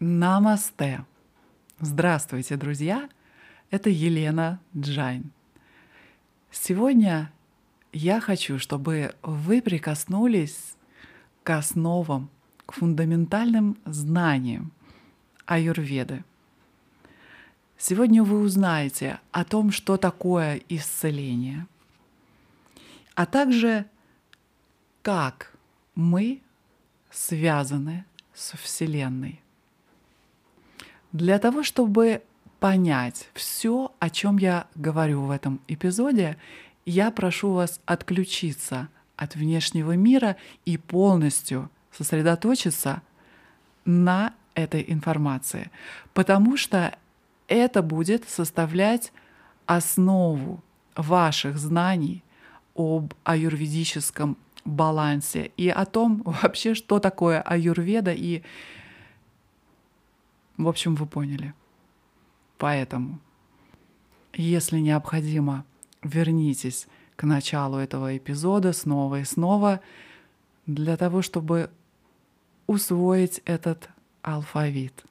Намасте! 0.00 1.04
Здравствуйте, 1.80 2.56
друзья! 2.56 3.08
Это 3.72 3.90
Елена 3.90 4.60
Джайн. 4.76 5.32
Сегодня 6.52 7.32
я 7.92 8.20
хочу, 8.20 8.60
чтобы 8.60 9.16
вы 9.22 9.60
прикоснулись 9.60 10.76
к 11.42 11.50
основам, 11.50 12.30
к 12.64 12.74
фундаментальным 12.74 13.76
знаниям 13.86 14.70
аюрведы. 15.46 16.22
Сегодня 17.76 18.22
вы 18.22 18.38
узнаете 18.38 19.18
о 19.32 19.44
том, 19.44 19.72
что 19.72 19.96
такое 19.96 20.60
исцеление, 20.68 21.66
а 23.16 23.26
также 23.26 23.84
как 25.02 25.56
мы 25.96 26.40
связаны 27.10 28.04
с 28.32 28.56
Вселенной. 28.56 29.42
Для 31.12 31.38
того, 31.38 31.62
чтобы 31.62 32.22
понять 32.60 33.28
все, 33.34 33.92
о 33.98 34.10
чем 34.10 34.36
я 34.38 34.66
говорю 34.74 35.22
в 35.22 35.30
этом 35.30 35.60
эпизоде, 35.68 36.36
я 36.84 37.10
прошу 37.10 37.52
вас 37.52 37.80
отключиться 37.86 38.88
от 39.16 39.34
внешнего 39.34 39.92
мира 39.92 40.36
и 40.64 40.76
полностью 40.76 41.70
сосредоточиться 41.92 43.02
на 43.84 44.34
этой 44.54 44.84
информации, 44.88 45.70
потому 46.14 46.56
что 46.56 46.96
это 47.48 47.82
будет 47.82 48.28
составлять 48.28 49.12
основу 49.66 50.62
ваших 50.94 51.58
знаний 51.58 52.22
об 52.74 53.14
аюрведическом 53.24 54.36
балансе 54.64 55.52
и 55.56 55.68
о 55.68 55.84
том 55.84 56.22
вообще, 56.42 56.74
что 56.74 56.98
такое 56.98 57.40
аюрведа 57.40 58.12
и 58.12 58.42
в 60.58 60.68
общем, 60.68 60.96
вы 60.96 61.06
поняли. 61.06 61.54
Поэтому, 62.58 63.20
если 64.34 64.78
необходимо, 64.80 65.64
вернитесь 66.02 66.88
к 67.16 67.22
началу 67.22 67.78
этого 67.78 68.16
эпизода 68.16 68.72
снова 68.72 69.20
и 69.20 69.24
снова 69.24 69.80
для 70.66 70.96
того, 70.96 71.22
чтобы 71.22 71.70
усвоить 72.66 73.40
этот 73.44 73.88
алфавит, 74.22 75.04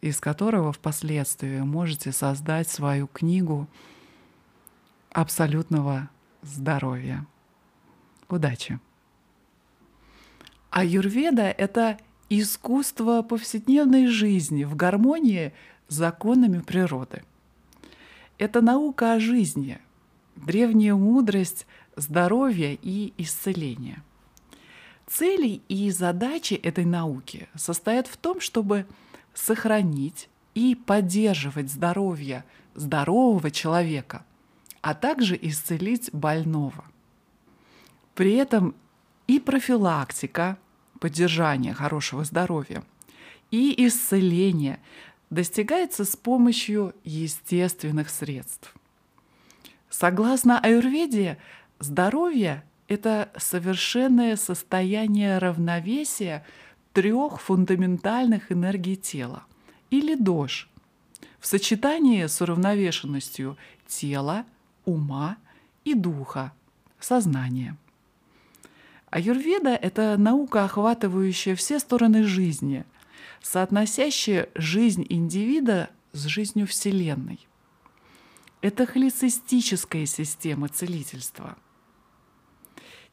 из 0.00 0.20
которого 0.20 0.72
впоследствии 0.72 1.60
можете 1.60 2.12
создать 2.12 2.68
свою 2.68 3.08
книгу 3.08 3.68
абсолютного 5.10 6.08
здоровья. 6.42 7.26
Удачи! 8.28 8.78
Аюрведа— 10.70 11.42
это 11.58 11.98
искусство 12.30 13.22
повседневной 13.22 14.06
жизни 14.06 14.62
в 14.62 14.76
гармонии 14.76 15.52
с 15.88 15.94
законами 15.96 16.60
природы. 16.60 17.24
Это 18.38 18.62
наука 18.62 19.14
о 19.14 19.20
жизни, 19.20 19.78
древняя 20.36 20.94
мудрость 20.94 21.66
здоровья 21.96 22.78
и 22.80 23.12
исцеления. 23.18 24.02
Цели 25.08 25.60
и 25.68 25.90
задачи 25.90 26.54
этой 26.54 26.84
науки 26.84 27.48
состоят 27.56 28.06
в 28.06 28.16
том, 28.16 28.40
чтобы 28.40 28.86
сохранить 29.34 30.28
и 30.54 30.76
поддерживать 30.76 31.68
здоровье 31.68 32.44
здорового 32.74 33.50
человека, 33.50 34.24
а 34.82 34.94
также 34.94 35.36
исцелить 35.42 36.10
больного. 36.12 36.84
При 38.14 38.34
этом 38.34 38.76
и 39.26 39.40
профилактика– 39.40 40.56
поддержания 41.00 41.72
хорошего 41.72 42.24
здоровья 42.24 42.84
и 43.50 43.74
исцеления 43.86 44.78
достигается 45.30 46.04
с 46.04 46.14
помощью 46.14 46.94
естественных 47.02 48.10
средств. 48.10 48.74
Согласно 49.88 50.60
аюрведе, 50.60 51.38
здоровье– 51.80 52.62
это 52.88 53.32
совершенное 53.36 54.36
состояние 54.36 55.38
равновесия 55.38 56.44
трех 56.92 57.40
фундаментальных 57.40 58.52
энергий 58.52 58.96
тела 58.96 59.44
или 59.90 60.14
дож 60.14 60.68
в 61.38 61.46
сочетании 61.46 62.26
с 62.26 62.40
уравновешенностью 62.40 63.56
тела, 63.86 64.44
ума 64.84 65.38
и 65.84 65.94
духа, 65.94 66.52
сознания– 67.00 67.76
Аюрведа— 69.10 69.70
это 69.82 70.16
наука, 70.16 70.64
охватывающая 70.64 71.56
все 71.56 71.80
стороны 71.80 72.22
жизни, 72.22 72.84
соотносящая 73.42 74.48
жизнь 74.54 75.04
индивида 75.08 75.90
с 76.12 76.26
жизнью 76.26 76.66
Вселенной. 76.68 77.40
Это 78.62 78.86
холицистическая 78.86 80.06
система 80.06 80.68
целительства. 80.68 81.56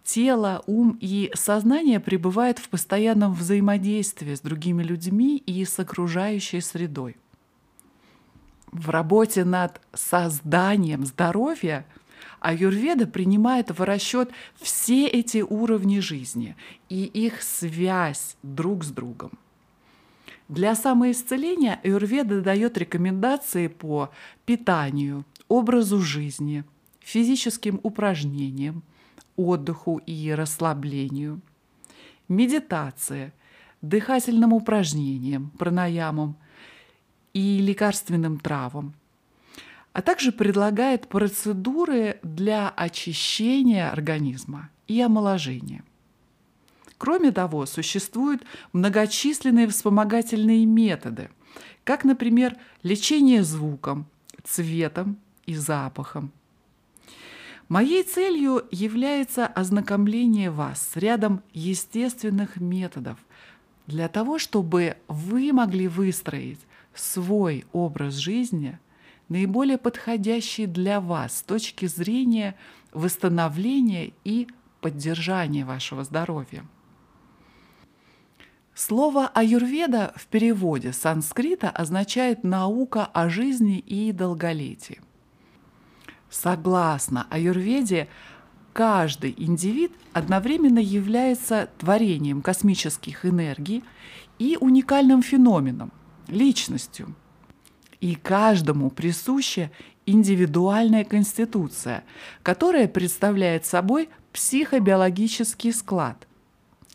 Тело, 0.03 0.63
ум 0.68 0.97
и 1.02 1.31
сознание 1.34 2.00
пребывают 2.00 2.59
в 2.59 2.69
постоянном 2.69 3.34
взаимодействии 3.34 4.36
с 4.36 4.41
другими 4.41 4.84
людьми 4.84 5.38
и 5.38 5.66
с 5.66 5.80
окружающей 5.80 6.62
средой. 6.62 7.18
В 8.72 8.90
работе 8.90 9.44
над 9.44 9.81
созданием 9.94 11.06
здоровья– 11.06 11.88
Аюрведа 12.40 13.08
принимает 13.08 13.72
в 13.72 13.82
расчет 13.84 14.32
все 14.56 15.08
эти 15.08 15.40
уровни 15.40 16.00
жизни 16.00 16.56
и 16.90 17.04
их 17.04 17.42
связь 17.42 18.38
друг 18.44 18.84
с 18.84 18.90
другом. 18.90 19.32
Для 20.48 20.76
самоисцеления 20.76 21.80
Аюрведа 21.84 22.42
дает 22.42 22.78
рекомендации 22.78 23.68
по 23.68 24.12
питанию, 24.46 25.26
образу 25.50 26.00
жизни, 26.00 26.64
физическим 27.00 27.80
упражнениям, 27.84 28.84
отдыху 29.36 29.98
и 30.06 30.32
расслаблению, 30.32 31.42
медитации, 32.30 33.34
дыхательным 33.82 34.54
упражнениям, 34.54 35.52
пранаямам 35.58 36.38
и 37.34 37.60
лекарственным 37.60 38.40
травам– 38.40 38.94
а 39.97 40.03
также 40.03 40.31
предлагает 40.31 41.08
процедуры 41.08 42.19
для 42.22 42.69
очищения 42.69 43.90
организма 43.90 44.69
и 44.88 45.02
омоложения. 45.02 45.84
Кроме 47.00 47.31
того, 47.31 47.66
существуют 47.66 48.44
многочисленные 48.74 49.68
вспомогательные 49.68 50.68
методы, 50.68 51.31
как, 51.84 52.03
например, 52.03 52.57
лечение 52.84 53.41
звуком, 53.41 54.06
цветом 54.44 55.18
и 55.47 55.56
запахом. 55.56 56.31
Моей 57.68 58.03
целью 58.03 58.66
является 58.69 59.47
ознакомление 59.47 60.52
вас 60.52 60.90
с 60.90 60.96
рядом 60.96 61.41
естественных 61.53 62.57
методов 62.57 63.18
для 63.88 64.09
того, 64.09 64.38
чтобы 64.38 64.97
вы 65.07 65.52
могли 65.53 65.88
выстроить 65.88 66.59
свой 66.94 67.66
образ 67.72 68.13
жизни– 68.13 68.78
наиболее 69.30 69.78
подходящий 69.78 70.66
для 70.66 71.02
вас 71.02 71.38
с 71.38 71.42
точки 71.42 71.86
зрения 71.86 72.56
восстановления 72.94 74.14
и 74.24 74.48
поддержания 74.82 75.66
вашего 75.66 76.04
здоровья. 76.04 76.66
Слово 78.74 79.28
аюрведа 79.28 80.14
в 80.16 80.28
переводе 80.28 80.94
с 80.94 80.98
санскрита 80.98 81.70
означает 81.70 82.44
«наука 82.44 83.06
о 83.06 83.28
жизни 83.28 83.80
и 83.80 84.12
долголетии». 84.12 85.02
Согласно 86.30 87.26
аюрведе, 87.32 88.08
каждый 88.74 89.34
индивид 89.36 89.92
одновременно 90.14 90.78
является 90.78 91.70
творением 91.80 92.42
космических 92.42 93.25
энергий 93.25 93.84
и 94.38 94.57
уникальным 94.60 95.24
феноменом, 95.24 95.92
личностью– 96.28 97.16
и 98.02 98.16
каждому 98.16 98.90
присуща 98.90 99.72
индивидуальная 100.06 101.04
конституция, 101.04 102.04
которая 102.44 102.88
представляет 102.88 103.66
собой 103.66 104.10
психобиологический 104.34 105.74
склад. 105.74 106.28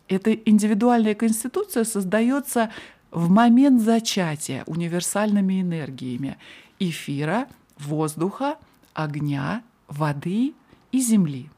Эта 0.08 0.32
индивидуальная 0.32 1.14
конституция 1.14 1.84
создается 1.84 2.70
в 3.10 3.28
момент 3.28 3.82
зачатия 3.82 4.64
универсальными 4.66 5.60
энергиями 5.60 6.38
эфира, 6.78 7.48
воздуха, 7.78 8.56
огня, 8.94 9.62
воды 9.88 10.54
и 10.92 11.00
земли. 11.00 11.50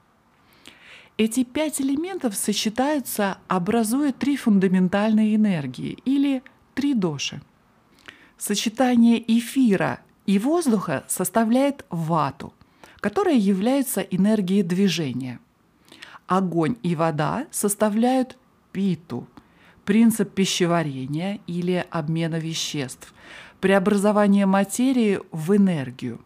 Эти 1.16 1.44
пять 1.44 1.80
элементов 1.80 2.34
сочетаются, 2.34 3.38
образуя 3.46 4.12
три 4.12 4.36
фундаментальные 4.36 5.36
энергии 5.36 5.98
или 6.04 6.42
три 6.74 6.94
доши– 6.94 7.40
Сочетание 8.38 9.22
эфира 9.38 10.00
и 10.26 10.38
воздуха 10.38 11.04
составляет 11.08 11.84
вату, 11.90 12.52
которая 13.00 13.36
является 13.36 14.00
энергией 14.00 14.62
движения. 14.62 15.40
Огонь 16.26 16.76
и 16.82 16.94
вода 16.96 17.46
составляют 17.50 18.38
питу, 18.72 19.28
принцип 19.84 20.32
пищеварения 20.32 21.40
или 21.46 21.86
обмена 21.90 22.36
веществ, 22.36 23.12
преобразование 23.60 24.46
материи 24.46 25.20
в 25.30 25.56
энергию. 25.56 26.24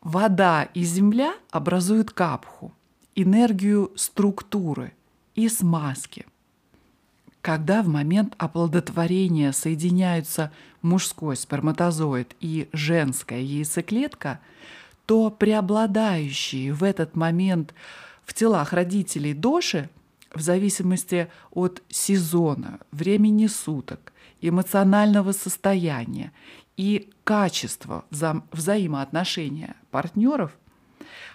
Вода 0.00 0.64
и 0.74 0.82
земля 0.82 1.34
образуют 1.50 2.10
капху, 2.10 2.72
энергию 3.14 3.92
структуры 3.96 4.94
и 5.34 5.48
смазки. 5.48 6.26
Когда 7.42 7.82
в 7.82 7.88
момент 7.88 8.34
оплодотворения 8.36 9.52
соединяются 9.52 10.52
мужской 10.82 11.36
сперматозоид 11.36 12.36
и 12.40 12.68
женская 12.72 13.40
яйцеклетка, 13.40 14.40
то 15.06 15.30
преобладающие 15.30 16.72
в 16.72 16.84
этот 16.84 17.16
момент 17.16 17.74
в 18.24 18.34
телах 18.34 18.72
родителей 18.72 19.32
доши 19.32 19.88
в 20.34 20.40
зависимости 20.40 21.28
от 21.50 21.82
сезона, 21.88 22.78
времени 22.92 23.46
суток, 23.46 24.12
эмоционального 24.42 25.32
состояния 25.32 26.32
и 26.76 27.10
качества 27.24 28.04
вза 28.10 28.42
взаимоотношения 28.52 29.76
партнеров 29.90 30.56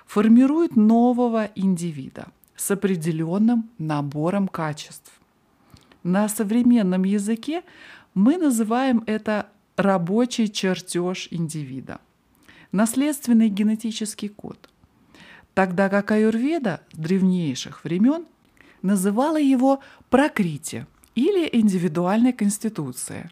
формируют 0.05 0.75
нового 0.75 1.49
индивида 1.55 2.27
с 2.55 2.71
определенным 2.71 3.69
набором 3.79 4.47
качеств. 4.47 5.11
На 6.05 6.29
современном 6.29 7.03
языке 7.03 7.63
мы 8.13 8.37
называем 8.37 9.03
это 9.07 9.47
рабочий 9.75 10.47
чертеж 10.47 11.27
индивида, 11.31 11.99
наследственный 12.71 13.49
генетический 13.49 14.29
код, 14.29 14.69
тогда 15.55 15.89
как 15.89 16.11
аюрведа 16.11 16.81
древнейших 16.93 17.83
времен 17.83 18.27
называла 18.83 19.39
его 19.39 19.79
прокрити 20.11 20.85
или 21.15 21.49
индивидуальной 21.51 22.33
конституцией, 22.33 23.31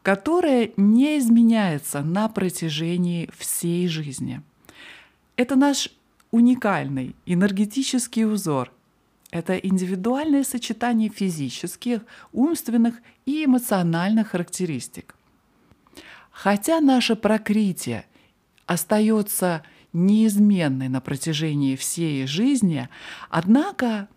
которая 0.00 0.70
не 0.78 1.18
изменяется 1.18 2.00
на 2.00 2.30
протяжении 2.30 3.28
всей 3.36 3.86
жизни. 3.86 4.40
Это 5.36 5.56
наш 5.56 5.90
уникальный 6.30 7.14
энергетический 7.26 8.24
узор– 8.24 8.72
это 9.30 9.56
индивидуальное 9.56 10.42
сочетание 10.42 11.10
физических, 11.10 12.00
умственных 12.32 12.96
и 13.26 13.44
эмоциональных 13.44 14.28
характеристик. 14.28 15.14
Хотя 16.30 16.80
наше 16.80 17.14
прокрытие 17.14 18.06
остается 18.66 19.62
неизменной 19.92 20.88
на 20.88 21.00
протяжении 21.00 21.76
всей 21.76 22.26
жизни, 22.26 22.88
однако 23.28 24.08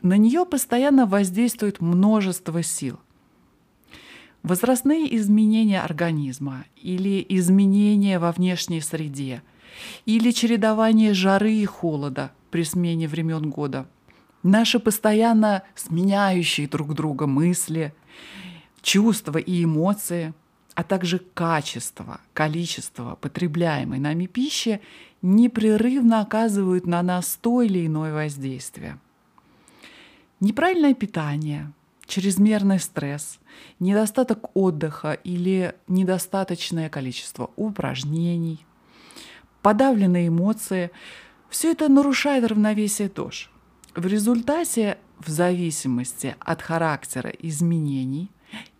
на 0.00 0.16
нее 0.16 0.46
постоянно 0.46 1.06
воздействует 1.06 1.80
множество 1.80 2.62
сил. 2.62 2.98
Возрастные 4.42 5.14
изменения 5.16 5.82
организма 5.82 6.64
или 6.76 7.24
изменения 7.28 8.18
во 8.18 8.32
внешней 8.32 8.80
среде, 8.80 9.42
или 10.06 10.30
чередование 10.30 11.12
жары 11.12 11.52
и 11.52 11.66
холода 11.66 12.32
при 12.50 12.64
смене 12.64 13.06
времен 13.06 13.50
года– 13.50 13.86
Наши 14.42 14.78
постоянно 14.78 15.64
сменяющие 15.74 16.66
друг 16.66 16.94
друга 16.94 17.26
мысли, 17.26 17.94
чувства 18.80 19.36
и 19.36 19.64
эмоции, 19.64 20.32
а 20.74 20.82
также 20.82 21.18
качество, 21.18 22.20
количество 22.32 23.16
потребляемой 23.16 23.98
нами 23.98 24.24
пищи 24.26 24.80
непрерывно 25.20 26.22
оказывают 26.22 26.86
на 26.86 27.02
нас 27.02 27.38
то 27.40 27.60
или 27.60 27.86
иное 27.86 28.14
воздействие. 28.14 28.98
Неправильное 30.40 30.94
питание, 30.94 31.70
чрезмерный 32.06 32.80
стресс, 32.80 33.38
недостаток 33.78 34.56
отдыха 34.56 35.12
или 35.12 35.74
недостаточное 35.86 36.88
количество 36.88 37.50
упражнений, 37.56 38.64
подавленные 39.60 40.28
эмоции– 40.28 40.90
все 41.50 41.72
это 41.72 41.88
нарушает 41.88 42.46
равновесие 42.46 43.08
ТОЖ– 43.08 43.50
в 43.94 44.06
результате, 44.06 44.98
в 45.18 45.28
зависимости 45.28 46.36
от 46.38 46.62
характера 46.62 47.30
изменений 47.30 48.30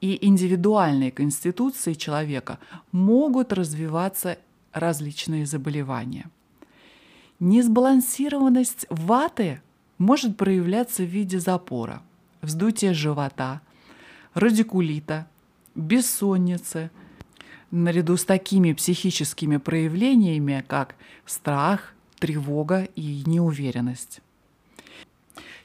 и 0.00 0.24
индивидуальной 0.26 1.10
конституции 1.10 1.94
человека, 1.94 2.58
могут 2.92 3.52
развиваться 3.52 4.38
различные 4.72 5.46
заболевания. 5.46 6.30
Несбалансированность 7.40 8.86
ваты 8.88 9.60
может 9.98 10.36
проявляться 10.36 11.02
в 11.02 11.06
виде 11.06 11.40
запора, 11.40 12.02
вздутия 12.42 12.92
живота, 12.94 13.62
радикулита, 14.34 15.26
бессонницы, 15.74 16.90
наряду 17.70 18.16
с 18.16 18.24
такими 18.24 18.72
психическими 18.72 19.56
проявлениями, 19.56 20.64
как 20.66 20.94
страх, 21.26 21.94
тревога 22.18 22.88
и 22.96 23.22
неуверенность. 23.26 24.20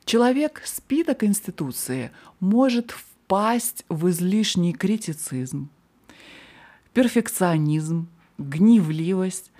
Человек 0.05 0.61
с 0.63 0.81
конституции 1.15 2.11
может 2.39 2.91
впасть 2.91 3.85
в 3.89 4.07
излишний 4.09 4.71
критицизм, 4.71 5.69
перфекционизм, 6.93 8.07
гневливость, 8.37 9.51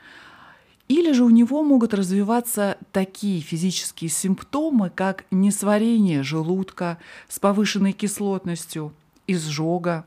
или 0.88 1.14
же 1.14 1.24
у 1.24 1.32
него 1.32 1.64
могут 1.64 1.96
развиваться 1.96 2.78
такие 2.92 3.42
физические 3.42 4.12
симптомы, 4.12 4.92
как 4.92 5.26
несварение 5.32 6.22
желудка 6.22 7.00
с 7.28 7.40
повышенной 7.40 7.94
кислотностью, 7.94 8.94
изжога, 9.26 10.06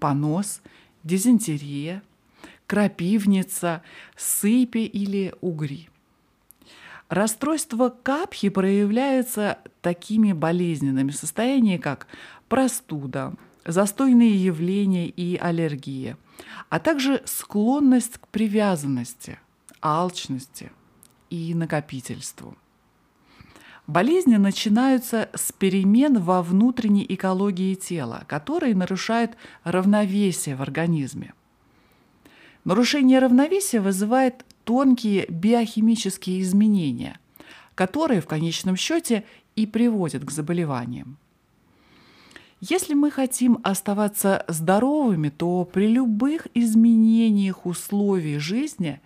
понос, 0.00 0.62
дизентерия, 1.04 2.02
крапивница, 2.66 3.84
сыпи 4.16 4.78
или 4.78 5.32
угри– 5.40 5.88
Расстройство 7.08 7.88
капхи 7.90 8.48
проявляется 8.48 9.58
такими 9.80 10.32
болезненными 10.32 11.12
состояниями, 11.12 11.80
как 11.80 12.08
простуда, 12.48 13.34
застойные 13.64 14.34
явления 14.44 15.08
и 15.08 15.36
аллергия, 15.36 16.18
а 16.68 16.80
также 16.80 17.22
склонность 17.24 18.18
к 18.18 18.26
привязанности, 18.28 19.38
алчности 19.80 20.72
и 21.30 21.54
накопительству. 21.54 22.56
Болезни 23.86 24.34
начинаются 24.34 25.30
с 25.32 25.52
перемен 25.52 26.18
во 26.18 26.42
внутренней 26.42 27.06
экологии 27.08 27.74
тела, 27.74 28.24
которые 28.26 28.74
нарушают 28.74 29.36
равновесие 29.62 30.56
в 30.56 30.62
организме. 30.62 31.34
Нарушение 32.64 33.20
равновесия 33.20 33.80
вызывает 33.80 34.44
тонкие 34.66 35.26
биохимические 35.28 36.42
изменения, 36.42 37.20
которые 37.76 38.20
в 38.20 38.26
конечном 38.26 38.76
счете 38.76 39.24
и 39.54 39.64
приводят 39.64 40.24
к 40.24 40.30
заболеваниям. 40.30 41.16
Если 42.60 42.94
мы 42.94 43.10
хотим 43.12 43.60
оставаться 43.62 44.44
здоровыми, 44.48 45.28
то 45.28 45.64
при 45.64 45.86
любых 45.86 46.48
изменениях 46.52 47.64
условий 47.64 48.38
жизни 48.38 49.00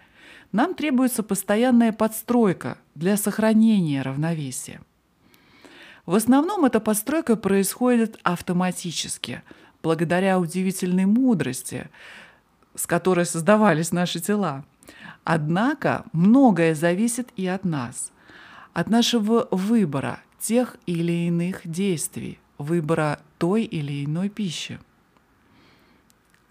нам 0.51 0.75
требуется 0.75 1.23
постоянная 1.23 1.93
подстройка 1.93 2.79
для 2.95 3.17
сохранения 3.19 4.01
равновесия. 4.01 4.81
В 6.07 6.15
основном 6.15 6.65
эта 6.65 6.81
подстройка 6.81 7.37
происходит 7.37 8.19
автоматически, 8.23 9.43
благодаря 9.83 10.39
удивительной 10.39 11.05
мудрости, 11.05 11.91
с 12.75 12.87
которой 12.87 13.27
создавались 13.27 13.93
наши 13.93 14.21
тела. 14.21 14.65
Однако 15.33 16.07
многое 16.13 16.75
зависит 16.75 17.29
и 17.37 17.47
от 17.47 17.65
нас, 17.65 18.11
от 18.73 18.91
нашего 18.91 19.47
выбора 19.53 20.19
тех 20.41 20.77
или 20.87 21.29
иных 21.29 21.61
действий, 21.65 22.41
выбора 22.59 23.21
той 23.39 23.63
или 23.63 24.05
иной 24.05 24.29
пищи. 24.29 24.81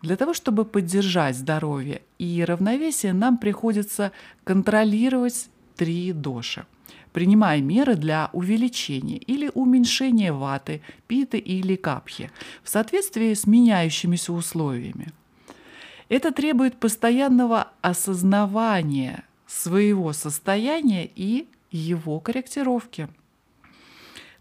Для 0.01 0.15
того, 0.15 0.33
чтобы 0.33 0.63
поддержать 0.63 1.35
здоровье 1.35 2.03
и 2.19 2.41
равновесие, 2.41 3.11
нам 3.11 3.37
приходится 3.37 4.13
контролировать 4.45 5.49
три 5.75 6.13
доши, 6.13 6.65
принимая 7.11 7.59
меры 7.59 7.95
для 7.95 8.29
увеличения 8.31 9.17
или 9.17 9.51
уменьшения 9.53 10.31
ваты, 10.31 10.81
питы 11.05 11.37
или 11.37 11.75
капхи 11.75 12.31
в 12.63 12.69
соответствии 12.69 13.33
с 13.33 13.45
меняющимися 13.45 14.31
условиями– 14.31 15.11
это 16.09 16.31
требует 16.31 16.77
постоянного 16.77 17.71
осознавания 17.81 19.23
своего 19.45 20.11
состояния 20.11 21.09
и 21.15 21.47
его 21.71 22.19
корректировки. 22.19 23.07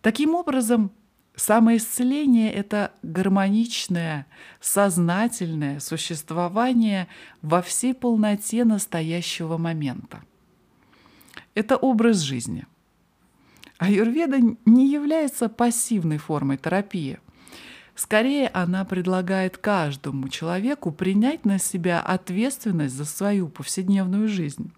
Таким 0.00 0.34
образом, 0.34 0.90
самоисцеление– 1.34 2.52
это 2.54 2.92
гармоничное, 3.02 4.26
сознательное 4.60 5.78
существование 5.80 7.06
во 7.42 7.60
всей 7.60 7.94
полноте 7.94 8.64
настоящего 8.64 9.58
момента. 9.58 10.22
Это 11.54 11.76
образ 11.76 12.18
жизни. 12.18 12.66
Аюрведа 13.76 14.38
не 14.64 14.90
является 14.90 15.48
пассивной 15.48 16.18
формой 16.18 16.56
терапии– 16.56 17.18
Скорее, 17.98 18.46
она 18.54 18.84
предлагает 18.84 19.58
каждому 19.58 20.28
человеку 20.28 20.92
принять 20.92 21.44
на 21.44 21.58
себя 21.58 22.00
ответственность 22.00 22.94
за 22.94 23.04
свою 23.04 23.48
повседневную 23.48 24.28
жизнь. 24.28 24.70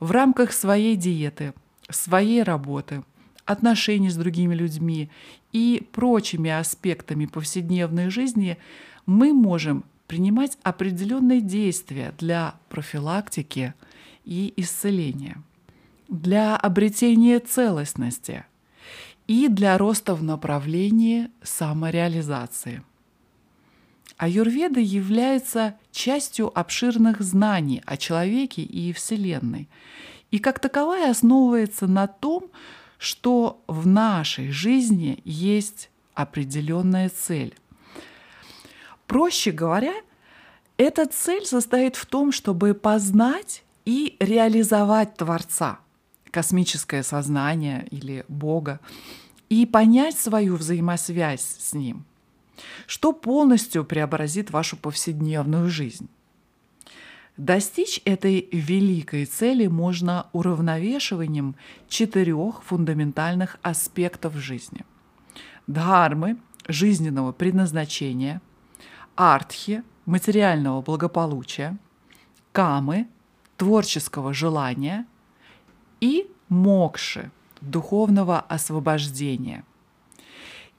В 0.00 0.10
рамках 0.10 0.52
своей 0.52 0.96
диеты, 0.96 1.54
своей 1.88 2.42
работы, 2.42 3.02
отношений 3.46 4.10
с 4.10 4.16
другими 4.16 4.54
людьми 4.54 5.08
и 5.52 5.88
прочими 5.92 6.50
аспектами 6.50 7.24
повседневной 7.24 8.10
жизни 8.10 8.58
мы 9.06 9.32
можем 9.32 9.82
принимать 10.06 10.58
определенные 10.62 11.40
действия 11.40 12.12
для 12.18 12.56
профилактики 12.68 13.72
и 14.26 14.52
исцеления, 14.58 15.42
для 16.08 16.54
обретения 16.58 17.38
целостности 17.38 18.44
и 19.26 19.48
для 19.48 19.78
роста 19.78 20.14
в 20.14 20.22
направлении 20.22 21.30
самореализации. 21.42 22.82
Аюрведа 24.16 24.80
является 24.80 25.76
частью 25.90 26.56
обширных 26.56 27.20
знаний 27.20 27.82
о 27.84 27.96
человеке 27.96 28.62
и 28.62 28.92
Вселенной, 28.92 29.68
и 30.30 30.38
как 30.38 30.60
таковая 30.60 31.10
основывается 31.10 31.86
на 31.86 32.06
том, 32.06 32.50
что 32.98 33.62
в 33.66 33.86
нашей 33.86 34.50
жизни 34.50 35.20
есть 35.24 35.90
определенная 36.14 37.08
цель. 37.08 37.54
Проще 39.06 39.50
говоря, 39.50 39.94
эта 40.76 41.06
цель 41.06 41.44
состоит 41.44 41.96
в 41.96 42.06
том, 42.06 42.32
чтобы 42.32 42.74
познать 42.74 43.62
и 43.84 44.16
реализовать 44.18 45.16
Творца, 45.16 45.78
космическое 46.34 47.04
сознание 47.04 47.86
или 47.92 48.24
Бога, 48.26 48.80
и 49.48 49.66
понять 49.66 50.18
свою 50.18 50.56
взаимосвязь 50.56 51.44
с 51.60 51.74
Ним, 51.74 52.04
что 52.88 53.12
полностью 53.12 53.84
преобразит 53.84 54.50
вашу 54.50 54.76
повседневную 54.76 55.70
жизнь. 55.70 56.08
Достичь 57.36 58.00
этой 58.04 58.48
великой 58.50 59.26
цели 59.26 59.68
можно 59.68 60.26
уравновешиванием 60.32 61.54
четырех 61.88 62.64
фундаментальных 62.64 63.56
аспектов 63.62 64.34
жизни. 64.34 64.84
Дхармы– 65.68 66.36
жизненного 66.68 67.30
предназначения, 67.30 68.42
артхи– 69.14 69.84
материального 70.04 70.82
благополучия, 70.82 71.78
камы– 72.50 73.06
творческого 73.56 74.34
желания 74.34 75.06
и 76.04 76.26
мокши– 76.48 77.30
духовного 77.60 78.40
освобождения. 78.40 79.64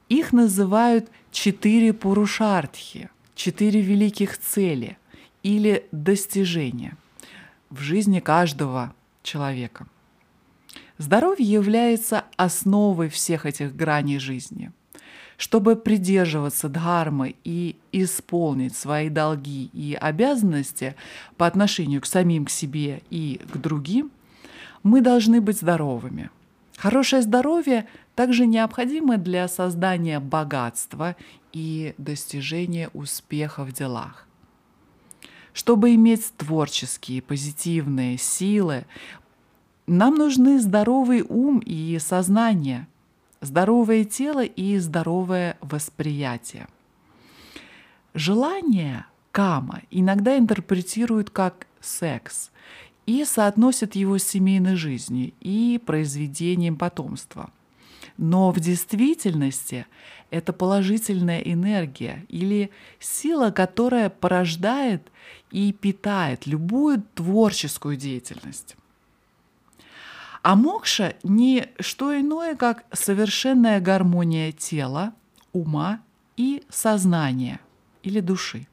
Их 0.08 0.32
называют 0.32 1.10
четыре 1.32 1.92
пурушартхи, 1.92 3.10
четыре 3.34 3.80
великих 3.80 4.38
цели– 4.38 4.98
или 5.46 5.86
достижения 5.92 6.96
в 7.70 7.78
жизни 7.78 8.18
каждого 8.18 8.92
человека. 9.22 9.86
Здоровье 10.98 11.46
является 11.46 12.24
основой 12.36 13.08
всех 13.08 13.46
этих 13.46 13.76
граней 13.76 14.18
жизни. 14.18 14.72
Чтобы 15.36 15.76
придерживаться 15.76 16.68
дхармы 16.68 17.36
и 17.44 17.76
исполнить 17.92 18.74
свои 18.74 19.08
долги 19.08 19.70
и 19.72 19.94
обязанности 19.94 20.96
по 21.36 21.46
отношению 21.46 22.00
к 22.00 22.06
самим 22.06 22.46
к 22.46 22.50
себе 22.50 23.02
и 23.10 23.40
к 23.52 23.56
другим, 23.56 24.10
мы 24.86 25.00
должны 25.00 25.40
быть 25.40 25.58
здоровыми. 25.58 26.30
Хорошее 26.76 27.22
здоровье 27.22 27.88
также 28.14 28.46
необходимо 28.46 29.16
для 29.16 29.48
создания 29.48 30.20
богатства 30.20 31.16
и 31.52 31.94
достижения 31.98 32.90
успеха 32.94 33.64
в 33.64 33.72
делах. 33.72 34.28
Чтобы 35.52 35.92
иметь 35.96 36.32
творческие, 36.36 37.20
позитивные 37.20 38.16
силы, 38.16 38.86
нам 39.88 40.14
нужны 40.14 40.60
здоровый 40.60 41.24
ум 41.28 41.58
и 41.58 41.98
сознание, 41.98 42.86
здоровое 43.40 44.04
тело 44.04 44.44
и 44.44 44.78
здоровое 44.78 45.58
восприятие. 45.60 46.68
Желание 48.14 49.06
кама 49.32 49.82
иногда 49.90 50.38
интерпретируют 50.38 51.30
как 51.30 51.66
секс 51.80 52.52
и 53.06 53.24
соотносят 53.24 53.94
его 53.94 54.18
с 54.18 54.24
семейной 54.24 54.76
жизнью 54.76 55.32
и 55.40 55.80
произведением 55.84 56.76
потомства. 56.76 57.50
Но 58.18 58.50
в 58.50 58.60
действительности 58.60 59.86
это 60.30 60.52
положительная 60.52 61.40
энергия 61.40 62.24
или 62.28 62.70
сила, 62.98 63.50
которая 63.50 64.10
порождает 64.10 65.06
и 65.50 65.72
питает 65.72 66.46
любую 66.46 67.02
творческую 67.14 67.96
деятельность. 67.96 68.76
А 70.42 70.54
мокша– 70.54 71.14
не 71.22 71.68
что 71.80 72.18
иное, 72.18 72.54
как 72.54 72.84
совершенная 72.92 73.80
гармония 73.80 74.52
тела, 74.52 75.12
ума 75.52 76.00
и 76.36 76.62
сознания 76.68 77.60
или 78.02 78.20
души. 78.20 78.66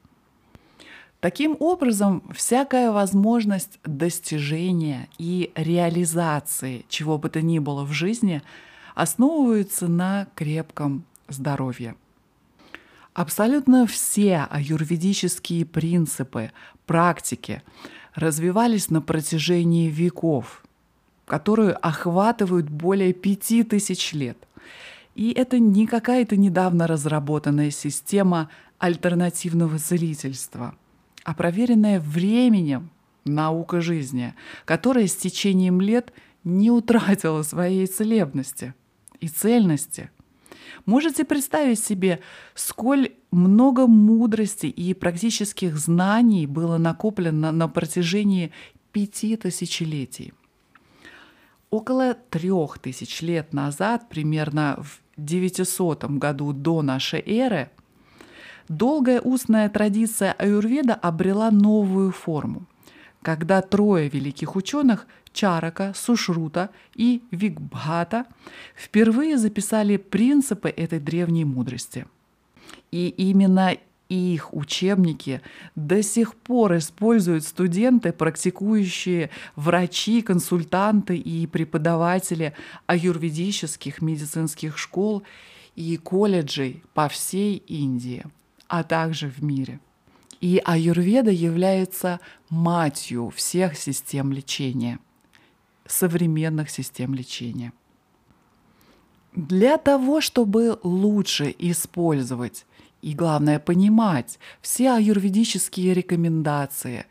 Таким 1.24 1.56
образом, 1.58 2.22
всякая 2.34 2.92
возможность 2.92 3.80
достижения 3.82 5.08
и 5.16 5.52
реализации 5.54 6.84
чего 6.90 7.16
бы 7.16 7.30
то 7.30 7.40
ни 7.40 7.58
было 7.60 7.82
в 7.84 7.92
жизни 7.92 8.42
основывается 8.94 9.88
на 9.88 10.26
крепком 10.34 11.02
здоровье. 11.28 11.94
Абсолютно 13.14 13.86
все 13.86 14.46
аюрведические 14.50 15.64
принципы, 15.64 16.52
практики 16.84 17.62
развивались 18.14 18.90
на 18.90 19.00
протяжении 19.00 19.88
веков, 19.88 20.62
которые 21.24 21.72
охватывают 21.72 22.68
более 22.68 23.14
пяти 23.14 23.62
тысяч 23.62 24.12
лет. 24.12 24.36
И 25.14 25.32
это 25.32 25.58
не 25.58 25.86
какая-то 25.86 26.36
недавно 26.36 26.86
разработанная 26.86 27.70
система 27.70 28.50
альтернативного 28.78 29.78
целительства, 29.78 30.74
а 31.24 31.34
проверенная 31.34 32.00
временем 32.00 32.90
наука 33.24 33.80
жизни, 33.80 34.34
которая 34.64 35.06
с 35.06 35.16
течением 35.16 35.80
лет 35.80 36.12
не 36.44 36.70
утратила 36.70 37.42
своей 37.42 37.86
целебности 37.86 38.74
и 39.20 39.28
цельности– 39.28 40.10
Можете 40.86 41.24
представить 41.24 41.80
себе, 41.80 42.20
сколь 42.54 43.12
много 43.30 43.86
мудрости 43.86 44.66
и 44.66 44.92
практических 44.92 45.78
знаний 45.78 46.46
было 46.46 46.76
накоплено 46.76 47.52
на 47.52 47.68
протяжении 47.68 48.52
пяти 48.92 49.36
тысячелетий. 49.36 50.34
Около 51.70 52.14
трех 52.14 52.78
тысяч 52.78 53.22
лет 53.22 53.52
назад, 53.52 54.08
примерно 54.08 54.78
в 54.78 55.00
900 55.16 56.04
году 56.04 56.52
до 56.52 56.82
нашей 56.82 57.20
эры, 57.20 57.70
долгая 58.68 59.20
устная 59.20 59.68
традиция 59.68 60.32
аюрведа 60.32 60.94
обрела 60.94 61.50
новую 61.50 62.12
форму, 62.12 62.66
когда 63.22 63.62
трое 63.62 64.08
великих 64.08 64.56
ученых 64.56 65.06
Чарака, 65.32 65.92
Сушрута 65.96 66.70
и 66.94 67.22
Вигбхата 67.30 68.26
впервые 68.76 69.36
записали 69.36 69.96
принципы 69.96 70.68
этой 70.68 71.00
древней 71.00 71.44
мудрости. 71.44 72.06
И 72.92 73.08
именно 73.08 73.76
их 74.08 74.54
учебники 74.54 75.40
до 75.74 76.02
сих 76.02 76.34
пор 76.36 76.76
используют 76.76 77.44
студенты, 77.44 78.12
практикующие 78.12 79.30
врачи, 79.56 80.22
консультанты 80.22 81.16
и 81.16 81.46
преподаватели 81.46 82.54
аюрведических 82.86 84.02
медицинских 84.02 84.78
школ 84.78 85.24
и 85.74 85.96
колледжей 85.96 86.82
по 86.92 87.08
всей 87.08 87.56
Индии, 87.56 88.24
а 88.68 88.82
также 88.82 89.28
в 89.28 89.42
мире. 89.42 89.80
И 90.40 90.60
аюрведа 90.64 91.30
является 91.30 92.20
матью 92.50 93.30
всех 93.30 93.76
систем 93.76 94.32
лечения– 94.32 94.98
современных 95.86 96.70
систем 96.70 97.14
лечения. 97.14 97.72
Для 99.34 99.78
того, 99.78 100.20
чтобы 100.20 100.78
лучше 100.82 101.54
использовать 101.58 102.66
и, 103.02 103.14
главное, 103.14 103.58
понимать 103.58 104.38
все 104.60 104.92
аюрведические 104.92 105.92
рекомендации 105.92 107.06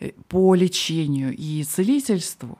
э, 0.00 0.10
по 0.28 0.54
лечению 0.54 1.34
и 1.36 1.62
целительству, 1.62 2.58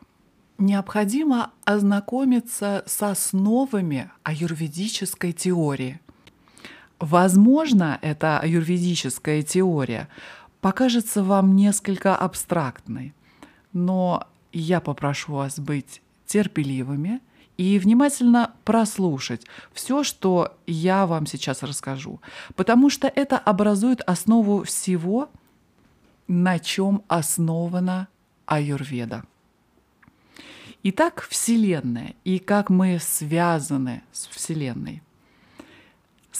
необходимо 0.58 1.50
ознакомиться 1.64 2.84
с 2.86 3.02
основами 3.02 4.10
аюрведической 4.22 5.32
теории. 5.32 6.00
Возможно, 7.02 7.98
эта 8.00 8.38
аюрведическая 8.38 9.42
теория 9.42 10.08
покажется 10.60 11.24
вам 11.24 11.56
несколько 11.56 12.14
абстрактной, 12.14 13.12
но 13.72 14.28
я 14.52 14.80
попрошу 14.80 15.32
вас 15.32 15.58
быть 15.58 16.00
терпеливыми 16.26 17.20
и 17.56 17.80
внимательно 17.80 18.52
прослушать 18.64 19.44
все, 19.72 20.04
что 20.04 20.56
я 20.68 21.08
вам 21.08 21.26
сейчас 21.26 21.64
расскажу, 21.64 22.20
потому 22.54 22.88
что 22.88 23.08
это 23.08 23.36
образует 23.36 24.00
основу 24.02 24.62
всего, 24.62 25.28
на 26.28 26.60
чем 26.60 27.02
основана 27.08 28.06
аюрведа. 28.46 29.24
Итак, 30.84 31.26
Вселенная 31.28 32.14
и 32.22 32.38
как 32.38 32.70
мы 32.70 33.00
связаны 33.00 34.04
с 34.12 34.28
Вселенной. 34.28 35.02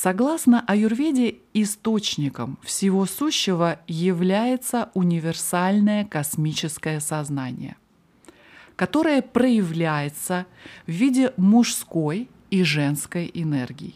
Согласно 0.03 0.65
аюрведе, 0.67 1.37
источником 1.55 2.59
всего 2.65 3.07
сущего 3.07 3.79
является 3.87 4.91
универсальное 4.95 6.05
космическое 6.05 6.99
сознание 6.99 7.77
которое 8.75 9.23
проявляется 9.23 10.47
в 10.87 10.91
виде 10.91 11.33
мужской 11.37 12.29
и 12.51 12.65
женской 12.65 13.31
энергии. 13.33 13.95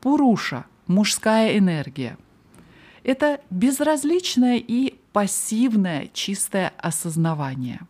Пуруша– 0.00 0.66
мужская 0.86 1.58
энергия. 1.58 2.16
Это 3.02 3.40
безразличное 3.50 4.58
и 4.58 5.00
пассивное 5.12 6.10
чистое 6.12 6.72
осознавание. 6.78 7.80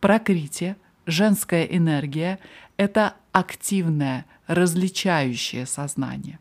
Прокрытие– 0.00 0.76
женская 1.04 1.64
энергия– 1.64 2.38
это 2.78 3.16
активное, 3.36 4.24
различающее 4.46 5.66
сознание. 5.66 6.38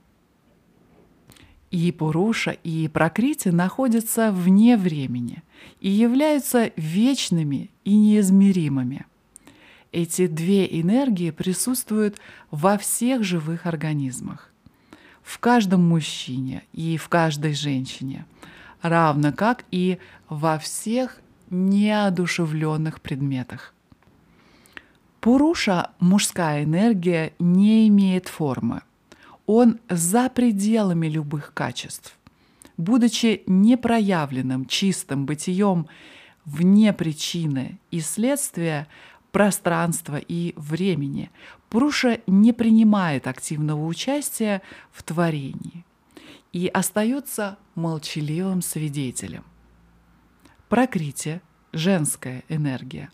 И 1.69 1.91
Пуруша, 1.91 2.51
и 2.51 2.87
Прокрити 2.87 3.49
находятся 3.49 4.31
вне 4.31 4.77
времени 4.77 5.43
и 5.81 5.89
являются 5.89 6.71
вечными 6.77 7.69
и 7.83 7.93
неизмеримыми. 7.97 9.05
Эти 9.91 10.27
две 10.27 10.65
энергии 10.79 11.31
присутствуют 11.31 12.15
во 12.49 12.77
всех 12.77 13.25
живых 13.25 13.65
организмах, 13.65 14.49
в 15.21 15.39
каждом 15.39 15.85
мужчине 15.85 16.63
и 16.71 16.95
в 16.95 17.09
каждой 17.09 17.55
женщине, 17.55 18.25
равно 18.81 19.33
как 19.33 19.65
и 19.69 19.97
во 20.29 20.57
всех 20.59 21.19
неодушевленных 21.49 23.01
предметах. 23.01 23.74
Пуруша, 25.25 25.89
мужская 25.99 26.65
энергия, 26.65 27.33
не 27.39 27.87
имеет 27.87 28.27
формы. 28.27 28.83
Он 29.47 29.79
за 29.89 30.29
пределами 30.29 31.07
любых 31.07 31.51
качеств. 31.51 32.15
Будучи 32.77 33.41
непроявленным, 33.47 34.67
чистым 34.67 35.25
бытием 35.25 35.87
вне 36.45 36.93
причины 36.93 37.79
и 37.89 38.01
следствия, 38.01 38.87
пространства 39.31 40.17
и 40.17 40.53
времени, 40.57 41.31
Пруша 41.69 42.19
не 42.27 42.53
принимает 42.53 43.25
активного 43.25 43.83
участия 43.83 44.61
в 44.91 45.01
творении 45.01 45.87
и 46.53 46.67
остается 46.67 47.57
молчаливым 47.73 48.61
свидетелем. 48.61 49.43
Прокрытие– 50.69 51.41
женская 51.73 52.43
энергия, 52.47 53.09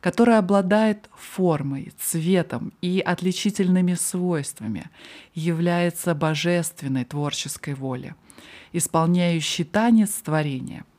которая 0.00 0.38
обладает 0.38 1.08
формой, 1.16 1.92
цветом 1.98 2.72
и 2.80 3.00
отличительными 3.00 3.94
свойствами, 3.94 4.90
является 5.34 6.14
божественной 6.14 7.04
творческой 7.04 7.74
волей, 7.74 8.14
исполняющей 8.72 9.64
танец 9.64 10.10
творения– 10.22 10.84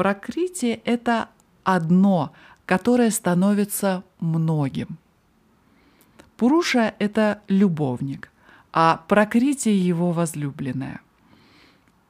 Прокрытие— 0.00 0.76
это 0.86 1.28
одно, 1.62 2.32
которое 2.64 3.10
становится 3.10 4.02
многим. 4.18 4.96
Пуруша— 6.38 6.94
это 6.98 7.42
любовник, 7.48 8.32
а 8.72 9.04
прокрытие— 9.08 9.78
его 9.86 10.12
возлюбленное. 10.12 11.02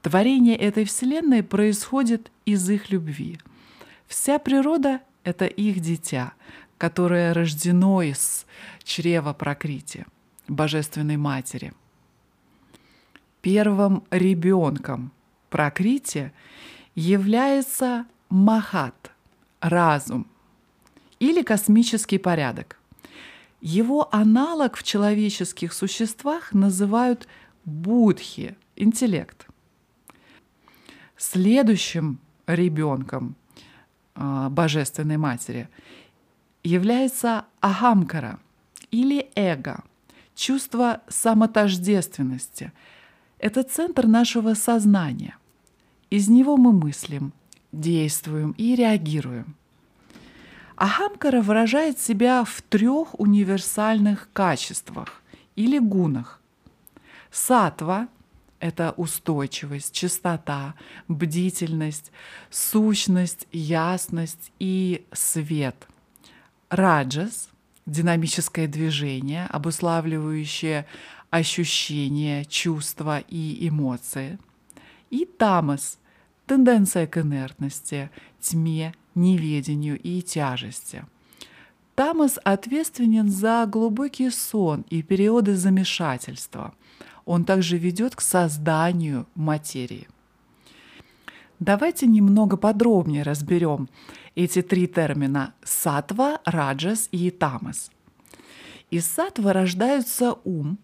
Творение 0.02 0.54
этой 0.54 0.84
Вселенной 0.84 1.42
происходит 1.42 2.30
из 2.44 2.70
их 2.70 2.92
любви. 2.92 3.40
Вся 4.06 4.38
природа— 4.38 5.00
это 5.24 5.46
их 5.46 5.80
дитя, 5.80 6.32
которое 6.78 7.32
рождено 7.34 8.02
из 8.02 8.46
чрева 8.82 9.32
прокрытия, 9.32 10.06
Божественной 10.48 11.16
Матери. 11.16 11.72
Первым 13.42 14.04
ребенком 14.10 15.12
прокрытия 15.48 16.32
является 16.94 18.06
махат– 18.28 19.12
разум 19.60 20.26
или 21.18 21.42
космический 21.42 22.18
порядок. 22.18 22.78
Его 23.60 24.08
аналог 24.14 24.76
в 24.76 24.82
человеческих 24.82 25.72
существах 25.72 26.52
называют 26.54 27.28
будхи– 27.64 28.56
интеллект. 28.76 29.46
Следующим 31.16 32.18
ребенком 32.46 33.36
Божественной 34.50 35.16
Матери 35.16 35.68
является 36.62 37.46
ахамкара 37.60 38.38
или 38.90 39.30
эго, 39.34 39.82
чувство 40.34 41.00
самотождественности. 41.08 42.72
Это 43.38 43.62
центр 43.62 44.06
нашего 44.06 44.52
сознания. 44.54 45.36
Из 46.10 46.28
него 46.28 46.58
мы 46.58 46.72
мыслим, 46.72 47.32
действуем 47.72 48.54
и 48.58 48.74
реагируем. 48.74 49.54
Ахамкара 50.76 51.40
выражает 51.40 51.98
себя 51.98 52.44
в 52.44 52.60
трех 52.62 53.18
универсальных 53.18 54.28
качествах 54.32 55.22
или 55.56 55.78
гунах. 55.78 56.40
Сатва– 57.30 58.08
это 58.60 58.92
устойчивость, 58.96 59.92
чистота, 59.92 60.74
бдительность, 61.08 62.12
сущность, 62.50 63.48
ясность 63.50 64.52
и 64.58 65.04
свет. 65.12 65.88
Раджас– 66.68 67.48
динамическое 67.86 68.68
движение, 68.68 69.46
обуславливающее 69.46 70.86
ощущения, 71.30 72.44
чувства 72.44 73.20
и 73.20 73.66
эмоции. 73.68 74.38
И 75.10 75.24
тамас 75.24 75.98
тенденция 76.46 77.06
к 77.06 77.18
инертности, 77.18 78.10
тьме, 78.40 78.94
неведению 79.14 79.98
и 79.98 80.22
тяжести. 80.22 81.04
Тамас 81.94 82.38
ответственен 82.44 83.28
за 83.28 83.66
глубокий 83.66 84.30
сон 84.30 84.84
и 84.90 85.02
периоды 85.02 85.54
замешательства. 85.54 86.74
Он 87.24 87.44
также 87.44 87.78
ведет 87.78 88.16
к 88.16 88.20
созданию 88.20 89.26
материи. 89.34 90.08
Давайте 91.58 92.06
немного 92.06 92.56
подробнее 92.56 93.22
разберем 93.22 93.88
эти 94.34 94.62
три 94.62 94.86
термина– 94.86 95.54
сатва, 95.62 96.40
раджас 96.44 97.08
и 97.12 97.30
тамас. 97.30 97.90
Из 98.90 99.06
сатвы 99.06 99.52
рождаются 99.52 100.36
ум, 100.44 100.78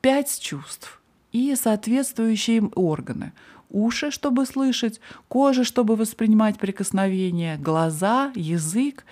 пять 0.00 0.40
чувств 0.40 1.00
и 1.32 1.54
соответствующие 1.54 2.56
им 2.58 2.72
органы– 2.74 3.32
уши, 3.70 4.10
чтобы 4.10 4.46
слышать, 4.46 5.00
кожа, 5.28 5.64
чтобы 5.64 5.96
воспринимать 5.96 6.58
прикосновения, 6.58 7.56
глаза, 7.56 8.32
язык 8.34 9.04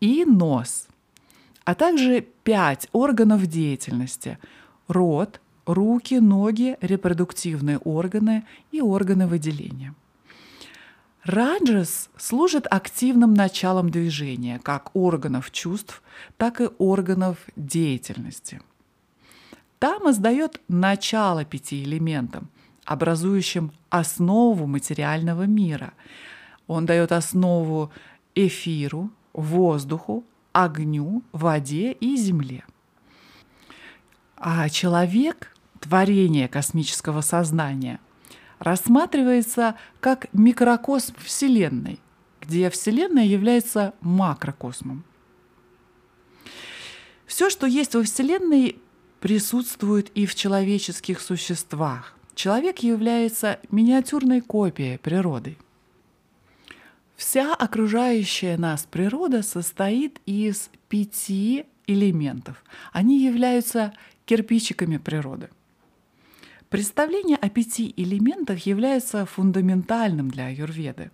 и 0.00 0.24
нос, 0.24 0.86
а 1.64 1.74
также 1.74 2.20
пять 2.42 2.88
органов 2.92 3.46
деятельности– 3.46 4.38
рот, 4.88 5.40
руки, 5.74 6.14
ноги, 6.14 6.76
репродуктивные 6.80 7.78
органы 7.78 8.44
и 8.72 8.80
органы 8.80 9.26
выделения. 9.26 9.94
Раджас 11.24 12.08
служит 12.16 12.66
активным 12.70 13.34
началом 13.34 13.90
движения 13.90 14.58
как 14.62 14.90
органов 14.94 15.50
чувств, 15.50 16.02
так 16.36 16.60
и 16.60 16.68
органов 16.78 17.38
деятельности. 17.56 18.62
Тамас 19.78 20.18
дает 20.18 20.60
начало 20.68 21.44
пяти 21.44 21.82
элементам– 21.82 22.48
образующим 22.90 23.70
основу 23.88 24.66
материального 24.66 25.44
мира. 25.44 25.92
Он 26.66 26.86
дает 26.86 27.12
основу 27.12 27.92
эфиру, 28.34 29.10
воздуху, 29.32 30.24
огню, 30.52 31.22
воде 31.30 31.92
и 31.92 32.16
земле. 32.16 32.64
А 34.36 34.68
человек, 34.68 35.49
творение 35.80 36.48
космического 36.48 37.20
сознания, 37.20 38.00
рассматривается 38.58 39.76
как 40.00 40.26
микрокосм 40.32 41.14
Вселенной, 41.18 41.98
где 42.40 42.70
Вселенная 42.70 43.24
является 43.24 43.94
макрокосмом. 44.00 45.04
Все, 47.26 47.48
что 47.48 47.66
есть 47.66 47.94
во 47.94 48.02
Вселенной, 48.02 48.78
присутствует 49.20 50.10
и 50.14 50.26
в 50.26 50.34
человеческих 50.34 51.20
существах. 51.20 52.14
Человек 52.34 52.80
является 52.80 53.60
миниатюрной 53.70 54.40
копией 54.40 54.98
природы. 54.98 55.56
Вся 57.16 57.54
окружающая 57.54 58.56
нас 58.56 58.86
природа 58.90 59.42
состоит 59.42 60.20
из 60.24 60.70
пяти 60.88 61.66
элементов. 61.86 62.64
Они 62.92 63.22
являются 63.22 63.92
кирпичиками 64.24 64.96
природы. 64.96 65.50
Представление 66.70 67.36
о 67.36 67.48
пяти 67.48 67.92
элементах 67.96 68.64
является 68.64 69.26
фундаментальным 69.26 70.30
для 70.30 70.46
аюрведы. 70.46 71.10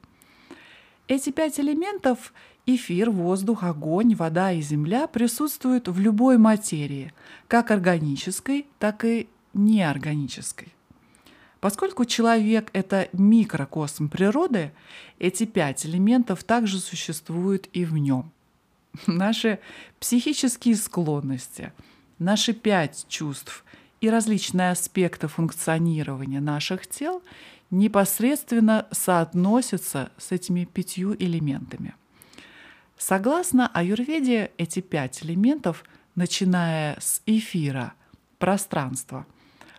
Эти 1.09 1.31
пять 1.31 1.59
элементов– 1.59 2.35
эфир, 2.67 3.09
воздух, 3.09 3.63
огонь, 3.63 4.15
вода 4.15 4.53
и 4.53 4.61
земля– 4.61 5.07
присутствуют 5.09 5.89
в 5.89 5.99
любой 5.99 6.37
материи, 6.37 7.15
как 7.49 7.71
органической, 7.71 8.67
так 8.79 9.03
и 9.07 9.31
неорганической. 9.55 10.75
Поскольку 11.61 12.05
человек– 12.05 12.69
это 12.75 13.09
микрокосм 13.15 14.11
природы, 14.11 14.73
эти 15.19 15.47
пять 15.47 15.87
элементов 15.87 16.45
также 16.45 16.81
существуют 16.81 17.67
и 17.73 17.87
в 17.87 17.97
нем. 17.97 18.31
Наши 19.07 19.59
психические 20.01 20.77
склонности, 20.77 21.73
наши 22.19 22.53
пять 22.53 23.07
чувств 23.09 23.65
и 24.01 24.11
различные 24.11 24.71
аспекты 24.71 25.29
функционирования 25.29 26.41
наших 26.41 26.87
тел 26.87 27.23
непосредственно 27.71 28.87
соотносятся 28.91 30.11
с 30.19 30.33
этими 30.33 30.65
пятью 30.65 31.15
элементами. 31.15 31.95
Согласно 32.99 33.69
аюрведе, 33.69 34.53
эти 34.59 34.81
пять 34.81 35.23
элементов, 35.25 35.85
начиная 36.15 36.99
с 37.01 37.23
эфира, 37.27 37.95
пространства– 38.39 39.27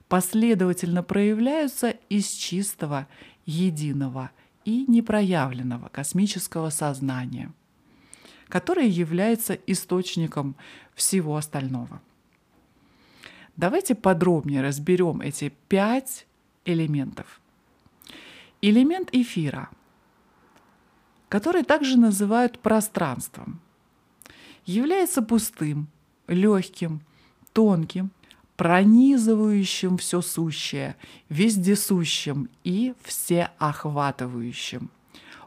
последовательно 0.07 1.03
проявляются 1.03 1.89
из 2.09 2.29
чистого, 2.31 3.07
единого 3.45 4.31
и 4.65 4.85
непроявленного 4.87 5.89
космического 5.89 6.69
сознания, 6.69 7.51
которое 8.47 8.87
является 8.87 9.53
источником 9.53 10.55
всего 10.95 11.35
остального. 11.37 12.01
Давайте 13.57 13.95
подробнее 13.95 14.61
разберем 14.61 15.19
эти 15.21 15.51
пять 15.67 16.25
элементов. 16.63 17.41
Элемент 18.61 19.09
эфира, 19.11 19.69
который 21.27 21.63
также 21.63 21.97
называют 21.97 22.59
пространством, 22.59 23.59
является 24.65 25.21
пустым, 25.21 25.87
легким, 26.27 27.01
тонким 27.53 28.11
пронизывающим 28.57 29.97
все 29.97 30.21
сущее, 30.21 30.95
вездесущим 31.29 32.49
и 32.63 32.95
всеохватывающим. 33.03 34.89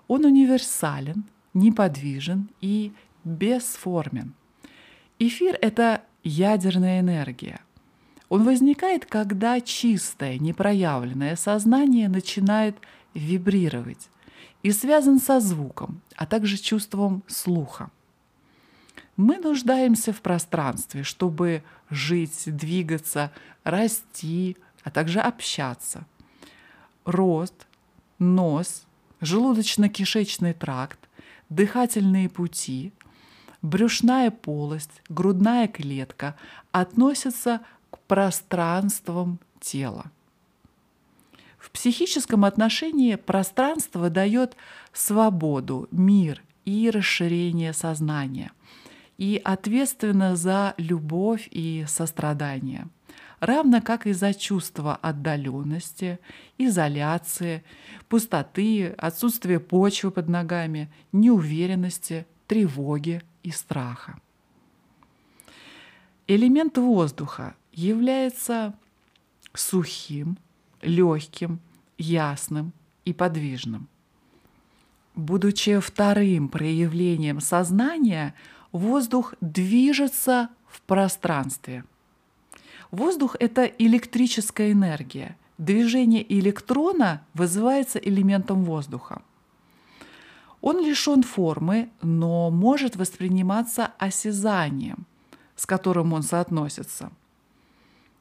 Он 0.07 0.25
универсален, 0.25 1.25
неподвижен 1.53 2.49
и 2.61 2.93
бесформен. 3.25 4.35
Эфир— 5.19 5.59
это 5.61 6.03
ядерная 6.23 7.01
энергия. 7.01 7.61
Он 8.31 8.45
возникает, 8.45 9.07
когда 9.07 9.61
чистое, 9.61 10.39
непроявленное 10.39 11.35
сознание 11.35 12.09
начинает 12.09 12.77
вибрировать 13.13 14.09
и 14.63 14.71
связан 14.71 15.19
со 15.19 15.41
звуком, 15.41 16.01
а 16.15 16.27
также 16.27 16.57
чувством 16.57 17.25
слуха. 17.27 17.91
Мы 19.17 19.39
нуждаемся 19.39 20.13
в 20.13 20.21
пространстве, 20.23 21.03
чтобы 21.03 21.65
жить, 21.91 22.45
двигаться, 22.47 23.33
расти, 23.65 24.57
а 24.85 24.93
также 24.93 25.19
общаться. 25.19 26.07
Рост, 27.05 27.67
нос, 28.21 28.85
желудочно-кишечный 29.21 30.55
тракт, 30.55 31.01
дыхательные 31.49 32.29
пути, 32.29 32.93
брюшная 33.61 34.31
полость, 34.31 35.03
грудная 35.09 35.67
клетка 35.67 36.37
относятся 36.71 37.61
к 37.91 37.99
пространствам 38.01 39.39
тела. 39.61 40.07
В 41.59 41.71
психическом 41.71 42.45
отношении 42.45 43.17
пространство 43.17 44.09
дает 44.11 44.57
свободу, 44.93 45.89
мир 45.91 46.43
и 46.65 46.91
расширение 46.91 47.73
сознания– 47.73 48.53
и 49.21 49.39
ответственна 49.45 50.35
за 50.35 50.73
любовь 50.79 51.47
и 51.51 51.85
сострадание, 51.87 52.89
равно 53.39 53.83
как 53.83 54.07
и 54.07 54.13
за 54.13 54.33
чувство 54.33 54.97
отдаленности, 54.97 56.19
изоляции, 56.57 57.63
пустоты, 58.09 58.87
отсутствия 58.97 59.61
почвы 59.61 60.11
под 60.11 60.31
ногами, 60.31 60.91
неуверенности, 61.13 62.27
тревоги 62.47 63.21
и 63.43 63.51
страха. 63.51 64.19
Элемент 66.27 66.79
воздуха 66.79 67.55
является 67.73 68.75
сухим, 69.55 70.39
легким, 70.83 71.61
ясным 71.99 72.73
и 73.05 73.13
подвижным. 73.13 73.89
Будучи 75.15 75.79
вторым 75.81 76.49
проявлением 76.49 77.41
сознания, 77.41 78.35
воздух 78.73 79.35
движется 79.41 80.49
в 80.69 80.81
пространстве. 80.83 81.85
Воздух— 82.91 83.37
это 83.41 83.65
электрическая 83.65 84.73
энергия. 84.73 85.37
Движение 85.59 86.25
электрона 86.33 87.23
вызывается 87.35 87.99
элементом 87.99 88.65
воздуха. 88.65 89.23
Он 90.61 90.85
лишен 90.85 91.23
формы, 91.23 91.91
но 92.03 92.51
может 92.51 92.97
восприниматься 92.97 93.93
осязанием, 93.99 95.07
с 95.57 95.67
которым 95.67 96.13
он 96.13 96.23
соотносится. 96.23 97.11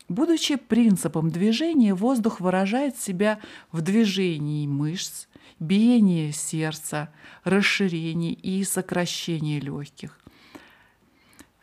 Будучи 0.09 0.55
принципом 0.55 1.29
движения, 1.29 1.93
воздух 1.93 2.39
выражает 2.39 2.97
себя 2.97 3.39
в 3.71 3.81
движении 3.81 4.65
мышц, 4.65 5.27
биении 5.59 6.31
сердца, 6.31 7.09
расширении 7.43 8.33
и 8.33 8.63
сокращении 8.63 9.59
легких, 9.59 10.19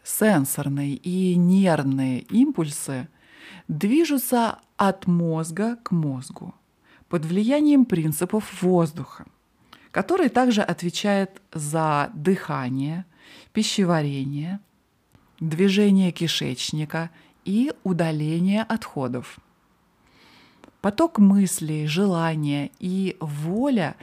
сенсорные 0.05 0.95
и 0.95 1.35
нервные 1.35 2.21
импульсы 2.21 3.09
движутся 3.67 4.61
от 4.77 5.09
мозга 5.09 5.77
к 5.83 5.91
мозгу 5.91 6.55
под 7.09 7.25
влиянием 7.25 7.85
принципов 7.85 8.63
воздуха, 8.63 9.27
который 9.91 10.29
также 10.29 10.63
отвечает 10.63 11.43
за 11.53 12.11
дыхание, 12.15 13.07
пищеварение, 13.53 14.61
движение 15.41 16.13
кишечника 16.13 17.11
и 17.47 17.73
удаление 17.85 18.63
отходов. 18.63 19.39
Поток 20.83 21.19
мыслей, 21.19 21.87
желания 21.87 22.71
и 22.79 23.17
воля 23.21 23.97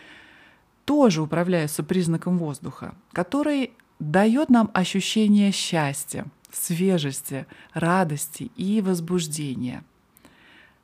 тоже 0.86 1.22
управляются 1.22 1.84
признаком 1.84 2.40
воздуха, 2.40 2.96
который 3.12 3.72
дает 4.00 4.50
нам 4.50 4.72
ощущение 4.74 5.52
счастья, 5.52 6.26
свежести, 6.52 7.46
радости 7.74 8.52
и 8.56 8.82
возбуждения. 8.82 9.84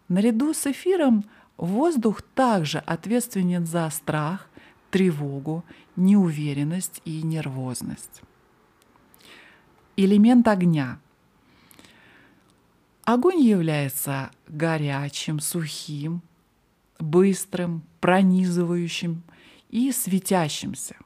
Наряду 0.07 0.53
с 0.53 0.67
эфиром 0.67 1.25
воздух 1.57 2.21
также 2.21 2.79
ответственен 2.79 3.65
за 3.65 3.89
страх, 3.89 4.47
тревогу, 4.91 5.63
неуверенность 5.95 7.01
и 7.05 7.21
нервозность. 7.21 8.21
Элемент 9.97 10.47
огня. 10.47 10.99
Огонь 13.11 13.41
является 13.41 14.29
горячим, 14.47 15.39
сухим, 15.39 16.21
быстрым, 16.99 17.81
пронизывающим 18.01 19.23
и 19.71 19.91
светящимся– 19.91 20.95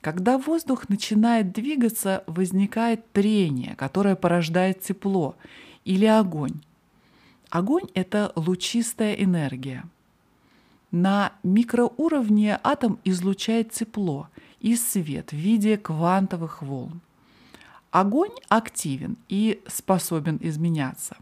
когда 0.00 0.36
воздух 0.38 0.88
начинает 0.88 1.52
двигаться, 1.52 2.24
возникает 2.26 3.10
трение, 3.12 3.76
которое 3.76 4.16
порождает 4.16 4.80
тепло 4.80 5.36
или 5.84 6.06
огонь. 6.06 6.60
Огонь— 7.50 7.86
это 7.94 8.32
лучистая 8.34 9.14
энергия. 9.14 9.84
На 10.90 11.32
микроуровне 11.44 12.58
атом 12.64 12.98
излучает 13.04 13.70
тепло 13.70 14.28
и 14.58 14.74
свет 14.74 15.30
в 15.30 15.36
виде 15.36 15.76
квантовых 15.76 16.62
волн. 16.62 17.00
Огонь 17.90 18.34
активен 18.48 19.16
и 19.28 19.62
способен 19.66 20.38
изменяться. 20.40 21.16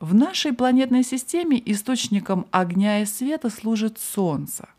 В 0.00 0.14
нашей 0.14 0.52
планетной 0.52 1.04
системе 1.04 1.62
источником 1.64 2.46
огня 2.50 3.02
и 3.02 3.04
света 3.04 3.50
служит 3.50 4.00
Солнце– 4.00 4.68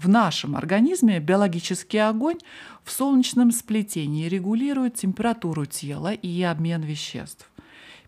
в 0.00 0.08
нашем 0.08 0.56
организме 0.56 1.20
биологический 1.20 1.98
огонь 1.98 2.38
в 2.84 2.90
солнечном 2.90 3.50
сплетении 3.50 4.28
регулирует 4.28 4.94
температуру 4.94 5.66
тела 5.66 6.14
и 6.14 6.42
обмен 6.42 6.80
веществ, 6.80 7.50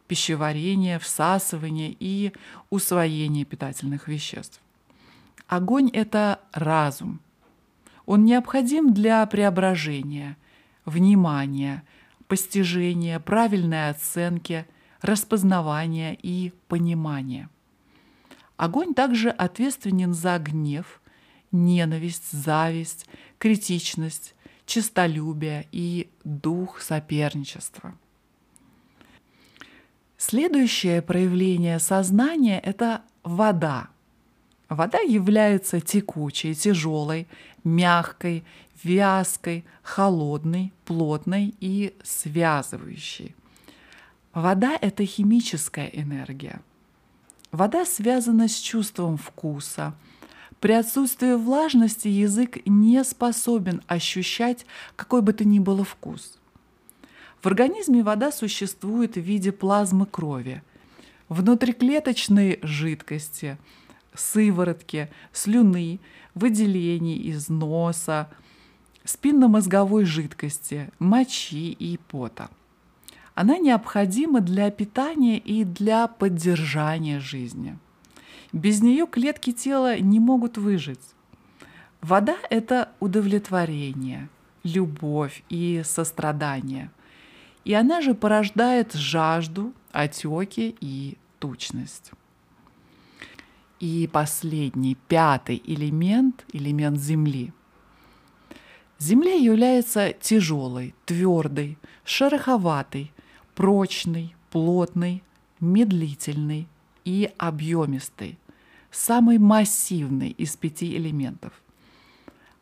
пищеварение, 0.08 0.98
всасывание 0.98 1.94
и 2.00 2.32
усвоение 2.70 3.44
питательных 3.44 4.08
веществ. 4.08 4.58
Огонь— 5.48 5.90
это 5.92 6.40
разум. 6.54 7.20
Он 8.06 8.24
необходим 8.24 8.94
для 8.94 9.26
преображения, 9.26 10.38
внимания, 10.86 11.84
постижения, 12.26 13.20
правильной 13.20 13.90
оценки, 13.90 14.64
распознавания 15.02 16.16
и 16.20 16.52
понимания. 16.68 17.48
Огонь 18.56 18.94
также 18.94 19.30
ответственен 19.30 20.14
за 20.14 20.38
гнев, 20.38 21.00
ненависть, 21.50 22.30
зависть, 22.30 23.06
критичность, 23.38 24.34
честолюбие 24.66 25.66
и 25.72 26.08
дух 26.24 26.80
соперничества. 26.80 27.94
Следующее 30.16 31.02
проявление 31.02 31.80
сознания– 31.80 32.60
это 32.64 33.02
вода. 33.24 33.88
Вода 34.68 35.00
является 35.00 35.80
текучей, 35.80 36.54
тяжелой, 36.54 37.26
мягкой, 37.64 38.44
вязкой, 38.84 39.64
холодной, 39.82 40.72
плотной 40.84 41.54
и 41.60 41.94
связывающей. 42.04 43.34
Вода– 44.34 44.78
это 44.80 45.04
химическая 45.04 45.88
энергия. 45.88 46.62
Вода 47.50 47.84
связана 47.84 48.48
с 48.48 48.56
чувством 48.56 49.18
вкуса. 49.18 49.94
При 50.58 50.72
отсутствии 50.72 51.34
влажности 51.34 52.08
язык 52.08 52.64
не 52.64 53.04
способен 53.04 53.82
ощущать 53.88 54.64
какой 54.96 55.20
бы 55.20 55.34
то 55.34 55.44
ни 55.44 55.58
было 55.58 55.84
вкус. 55.84 56.38
В 57.42 57.46
организме 57.46 58.02
вода 58.02 58.32
существует 58.32 59.16
в 59.16 59.20
виде 59.20 59.52
плазмы 59.52 60.06
крови, 60.06 60.62
внутриклеточной 61.28 62.60
жидкости, 62.62 63.58
сыворотки, 64.14 65.10
слюны, 65.32 66.00
выделений 66.34 67.16
из 67.16 67.48
носа, 67.50 68.30
спинномозговой 69.04 70.04
жидкости, 70.04 70.90
мочи 70.98 71.72
и 71.72 71.98
пота. 71.98 72.48
Она 73.34 73.58
необходима 73.58 74.40
для 74.40 74.70
питания 74.70 75.38
и 75.38 75.64
для 75.64 76.06
поддержания 76.06 77.20
жизни. 77.20 77.78
Без 78.52 78.82
нее 78.82 79.06
клетки 79.06 79.52
тела 79.52 79.98
не 79.98 80.20
могут 80.20 80.58
выжить. 80.58 81.14
Вода– 82.00 82.36
это 82.50 82.90
удовлетворение, 83.00 84.28
любовь 84.64 85.42
и 85.48 85.82
сострадание– 85.84 86.90
и 87.64 87.74
она 87.74 88.00
же 88.00 88.14
порождает 88.14 88.92
жажду, 88.92 89.72
отеки 89.92 90.76
и 90.80 91.16
тучность. 91.38 92.10
И 93.78 94.08
последний, 94.12 94.96
пятый 95.08 95.62
элемент, 95.64 96.44
элемент 96.52 96.98
Земли. 96.98 97.52
Земля 98.98 99.34
является 99.34 100.12
тяжелой, 100.12 100.94
твердой, 101.04 101.78
шероховатой, 102.04 103.12
прочной, 103.62 104.34
плотной, 104.50 105.22
медлительной 105.60 106.66
и 107.04 107.30
объемистой, 107.38 108.36
самой 108.90 109.38
массивной 109.38 110.30
из 110.30 110.56
пяти 110.56 110.96
элементов. 110.96 111.52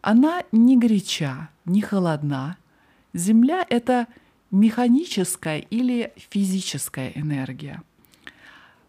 Она 0.03 0.43
не 0.53 0.77
горяча, 0.77 1.49
не 1.65 1.81
холодна. 1.81 2.59
Земля– 3.15 3.65
это 3.71 4.09
механическая 4.51 5.61
или 5.61 6.13
физическая 6.29 7.13
энергия. 7.15 7.83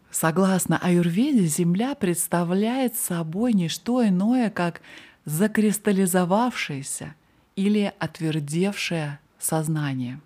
Согласно 0.09 0.77
аюрведе, 0.79 1.45
Земля 1.45 1.95
представляет 1.95 2.97
собой 2.97 3.53
не 3.53 3.69
что 3.69 4.05
иное, 4.05 4.49
как 4.49 4.81
закристаллизовавшееся 5.23 7.15
или 7.55 7.93
отвердевшее 7.99 9.21
сознание. 9.39 10.19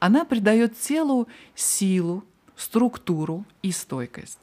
Она 0.00 0.24
придает 0.24 0.78
телу 0.80 1.28
силу, 1.54 2.24
структуру 2.56 3.44
и 3.62 3.70
стойкость. 3.70 4.40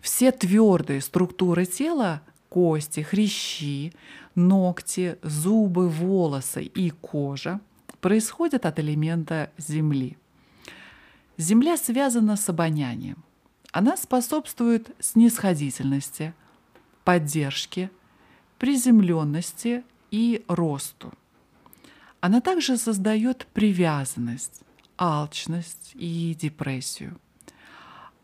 Все 0.00 0.30
твердые 0.30 1.00
структуры 1.00 1.64
тела– 1.64 2.22
кости, 2.50 3.00
хрящи, 3.00 3.92
ногти, 4.34 5.18
зубы, 5.22 5.88
волосы 5.88 6.62
и 6.64 6.90
кожа– 6.90 7.60
происходят 8.00 8.66
от 8.66 8.78
элемента 8.78 9.50
Земли. 9.56 10.18
Земля 11.38 11.78
связана 11.78 12.36
с 12.36 12.46
обонянием. 12.50 13.24
Она 13.72 13.96
способствует 13.96 14.94
снисходительности, 15.00 16.34
поддержке, 17.02 17.90
приземленности 18.58 19.82
и 20.10 20.44
росту. 20.48 21.14
Она 22.20 22.42
также 22.42 22.76
создает 22.76 23.46
привязанность, 23.54 24.63
алчность 24.98 25.92
и 25.94 26.36
депрессию. 26.40 27.18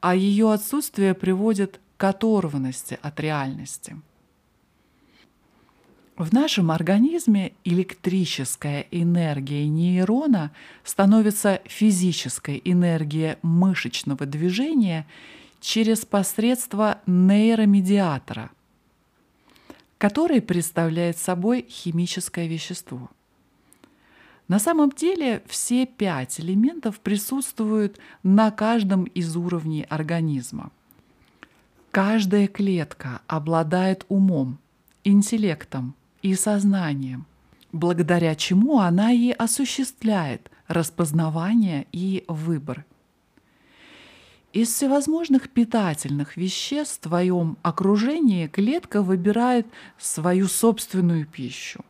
А 0.01 0.15
ее 0.15 0.53
отсутствие 0.53 1.15
приводит 1.15 1.81
к 1.97 2.05
оторванности 2.05 2.99
от 3.03 3.21
реальности– 3.21 3.97
в 6.21 6.35
нашем 6.35 6.71
организме 6.71 7.55
электрическая 7.65 8.85
энергия 8.91 9.67
нейрона 9.67 10.53
становится 10.85 11.63
физической 11.65 12.61
энергией 12.63 13.37
мышечного 13.41 14.27
движения 14.27 15.07
через 15.63 16.05
посредство 16.05 17.01
нейромедиатора, 17.07 18.51
который 19.97 20.43
представляет 20.43 21.17
собой 21.17 21.65
химическое 21.71 22.47
вещество. 22.47 23.09
На 24.51 24.59
самом 24.59 24.91
деле 24.91 25.45
все 25.47 25.87
пять 25.87 26.41
элементов 26.41 26.99
присутствуют 26.99 28.01
на 28.25 28.51
каждом 28.51 29.05
из 29.05 29.37
уровней 29.37 29.87
организма. 29.89 30.73
Каждая 31.93 32.49
клетка 32.49 33.23
обладает 33.29 34.05
умом, 34.09 34.59
интеллектом, 35.05 35.95
и 36.23 36.35
сознанием, 36.35 37.27
благодаря 37.71 38.35
чему 38.35 38.81
она 38.81 39.13
и 39.13 39.31
осуществляет 39.31 40.51
распознавание 40.67 41.87
и 41.93 42.25
выбор. 42.27 42.85
Из 44.53 44.69
всевозможных 44.75 45.49
питательных 45.49 46.37
веществ 46.37 46.97
в 46.97 47.03
твоем 47.03 47.57
окружении 47.63 48.49
клетка 48.49 49.01
выбирает 49.01 49.69
свою 49.97 50.49
собственную 50.49 51.25
пищу. 51.25 51.85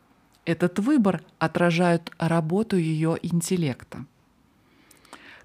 Этот 0.50 0.80
выбор 0.80 1.22
отражает 1.38 2.10
работу 2.18 2.76
ее 2.76 3.16
интеллекта. 3.22 4.04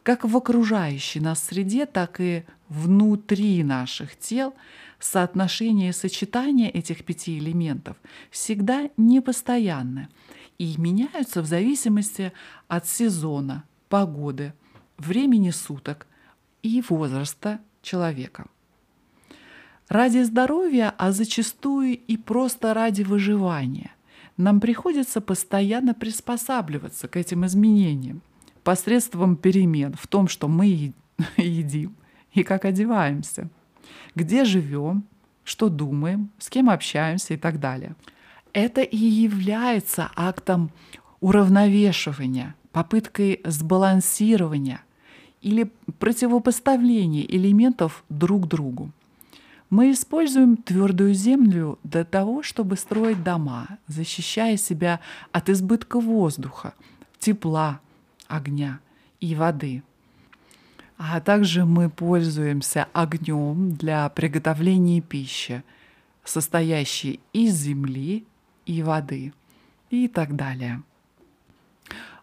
Как 0.02 0.24
в 0.24 0.36
окружающей 0.36 1.20
нас 1.20 1.44
среде, 1.44 1.86
так 1.86 2.20
и 2.20 2.44
внутри 2.70 3.64
наших 3.64 4.18
тел– 4.18 4.56
соотношение 5.00 5.90
и 5.90 5.94
сочетание 5.94 6.72
этих 6.72 7.04
пяти 7.06 7.38
элементов 7.38 7.98
всегда 8.32 8.90
непостоянны 8.98 10.10
и 10.58 10.76
меняются 10.78 11.44
в 11.44 11.46
зависимости 11.46 12.34
от 12.68 12.88
сезона, 12.88 13.64
погоды, 13.90 14.54
времени 14.98 15.52
суток 15.52 16.08
и 16.64 16.84
возраста 16.90 17.60
человека. 17.84 18.48
Ради 19.88 20.24
здоровья, 20.24 20.96
а 20.98 21.12
зачастую 21.12 21.96
и 21.96 22.18
просто 22.18 22.74
ради 22.74 23.04
выживания, 23.04 23.95
нам 24.38 24.60
приходится 24.60 25.22
постоянно 25.22 25.94
приспосабливаться 25.94 27.08
к 27.08 27.18
этим 27.18 27.46
изменениям 27.46 28.22
посредством 28.64 29.36
перемен 29.36 29.94
в 30.00 30.08
том, 30.08 30.28
что 30.28 30.48
мы 30.48 30.94
едим 31.38 31.96
и 32.34 32.44
как 32.44 32.66
одеваемся– 32.66 33.50
где 34.16 34.46
живем, 34.46 35.04
что 35.44 35.70
думаем, 35.70 36.32
с 36.40 36.50
кем 36.50 36.70
общаемся 36.70 37.34
и 37.34 37.38
так 37.38 37.60
далее. 37.60 37.96
Это 38.54 38.82
и 38.82 38.98
является 38.98 40.10
актом 40.16 40.72
уравновешивания, 41.20 42.56
попыткой 42.72 43.42
сбалансирования 43.44 44.82
или 45.42 45.70
противопоставления 46.00 47.24
элементов 47.24 48.04
друг 48.10 48.48
другу. 48.48 48.92
Мы 49.70 49.92
используем 49.92 50.58
твердую 50.58 51.14
землю 51.14 51.80
для 51.84 52.06
того, 52.06 52.44
чтобы 52.44 52.78
строить 52.78 53.24
дома, 53.24 53.68
защищая 53.88 54.58
себя 54.58 55.00
от 55.32 55.50
избытка 55.50 56.00
воздуха, 56.00 56.74
тепла, 57.20 57.80
огня 58.28 58.80
и 59.20 59.36
воды– 59.36 59.84
а 60.98 61.20
также 61.20 61.66
мы 61.66 61.90
пользуемся 61.90 62.88
огнем 62.94 63.74
для 63.74 64.08
приготовления 64.10 65.02
пищи, 65.02 65.64
состоящей 66.24 67.20
из 67.34 67.56
земли 67.56 68.26
и 68.66 68.82
воды 68.82 69.34
и 69.90 70.08
так 70.08 70.36
далее. 70.36 70.82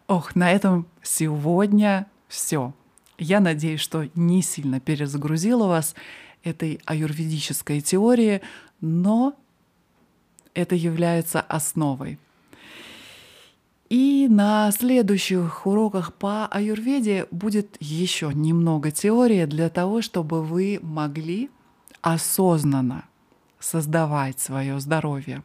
Ох, 0.06 0.34
на 0.34 0.50
этом 0.50 0.86
сегодня 1.02 2.06
все. 2.28 2.72
Я 3.18 3.40
надеюсь, 3.40 3.80
что 3.80 4.08
не 4.14 4.42
сильно 4.42 4.80
перезагрузила 4.80 5.66
вас 5.68 5.94
этой 6.44 6.80
аюрведической 6.84 7.80
теорией, 7.80 8.40
но 8.80 9.34
это 10.54 10.74
является 10.74 11.40
основой. 11.40 12.18
И 13.88 14.26
на 14.30 14.70
следующих 14.70 15.66
уроках 15.66 16.14
по 16.14 16.46
аюрведе 16.46 17.26
будет 17.30 17.76
еще 17.78 18.30
немного 18.32 18.90
теории 18.90 19.44
для 19.44 19.68
того, 19.68 20.00
чтобы 20.00 20.42
вы 20.42 20.78
могли 20.82 21.50
осознанно 22.00 23.04
создавать 23.60 24.40
свое 24.40 24.80
здоровье 24.80 25.42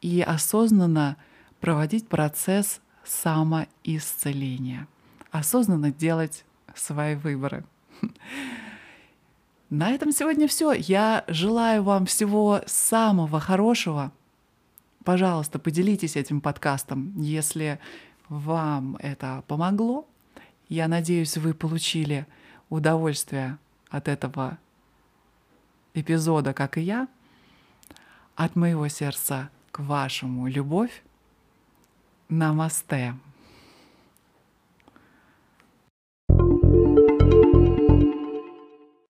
и 0.00 0.20
осознанно 0.22 1.16
проводить 1.60 2.06
процесс 2.06 2.80
самоисцеления, 3.04 4.86
осознанно 5.32 5.90
делать 5.90 6.44
свои 6.74 7.16
выборы. 7.16 7.64
На 9.70 9.90
этом 9.90 10.12
сегодня 10.12 10.46
все. 10.46 10.72
Я 10.72 11.24
желаю 11.26 11.82
вам 11.82 12.06
всего 12.06 12.62
самого 12.66 13.40
хорошего. 13.40 14.12
Пожалуйста, 15.04 15.58
поделитесь 15.58 16.16
этим 16.16 16.40
подкастом, 16.40 17.12
если 17.16 17.80
вам 18.28 18.96
это 18.96 19.42
помогло. 19.48 20.06
Я 20.68 20.88
надеюсь, 20.88 21.36
вы 21.36 21.54
получили 21.54 22.26
удовольствие 22.70 23.58
от 23.88 24.08
этого 24.08 24.58
эпизода, 25.94 26.52
как 26.52 26.78
и 26.78 26.82
я. 26.82 27.08
От 28.36 28.54
моего 28.54 28.86
сердца 28.88 29.50
к 29.72 29.80
вашему 29.80 30.46
любовь. 30.46 31.02
Намасте. 32.28 33.14